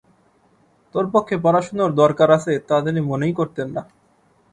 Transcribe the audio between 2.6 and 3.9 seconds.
তা তিনি মনেই করতেন না।